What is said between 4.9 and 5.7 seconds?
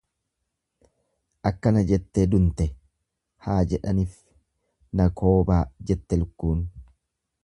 na koobaa